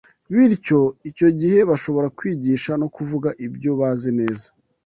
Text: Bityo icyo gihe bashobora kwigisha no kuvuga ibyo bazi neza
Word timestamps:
Bityo 0.33 0.79
icyo 1.09 1.27
gihe 1.39 1.59
bashobora 1.69 2.07
kwigisha 2.17 2.71
no 2.81 2.87
kuvuga 2.95 3.29
ibyo 3.45 3.71
bazi 3.79 4.11
neza 4.19 4.47